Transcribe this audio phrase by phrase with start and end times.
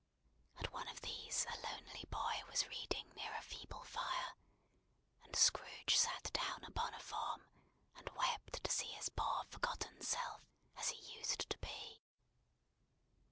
[0.57, 4.33] At one of these a lonely boy was reading near a feeble fire;
[5.21, 7.47] and Scrooge sat down upon a form,
[7.95, 10.41] and wept to see his poor forgotten self
[10.75, 12.01] as he used to be.